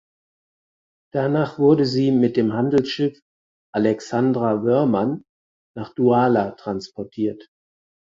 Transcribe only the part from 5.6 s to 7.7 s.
nach Duala transportiert.